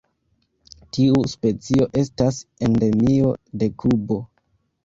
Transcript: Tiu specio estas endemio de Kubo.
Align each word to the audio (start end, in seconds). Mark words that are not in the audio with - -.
Tiu 0.97 1.19
specio 1.33 1.87
estas 2.03 2.41
endemio 2.69 3.37
de 3.65 3.71
Kubo. 3.85 4.19